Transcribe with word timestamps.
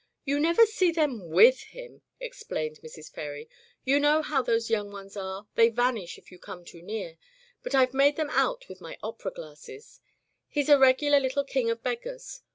"You 0.25 0.39
never 0.39 0.65
see 0.65 0.89
them 0.89 1.29
with 1.29 1.61
him, 1.61 2.01
ex 2.19 2.41
plained 2.41 2.79
Mrs. 2.81 3.13
Ferry. 3.13 3.47
"You 3.85 3.99
know 3.99 4.23
how 4.23 4.41
those 4.41 4.67
young 4.71 4.91
ones 4.91 5.15
are, 5.15 5.45
they 5.53 5.69
vanish 5.69 6.17
if 6.17 6.31
you 6.31 6.39
come 6.39 6.65
too 6.65 6.81
near, 6.81 7.19
but 7.61 7.73
Fve 7.73 7.93
made 7.93 8.15
them 8.15 8.31
out 8.31 8.67
with 8.67 8.81
my 8.81 8.97
opera 9.03 9.29
glasses. 9.29 10.01
He's 10.47 10.69
a 10.69 10.79
regular 10.79 11.19
little 11.19 11.43
king 11.43 11.69
of 11.69 11.83
beggars. 11.83 12.41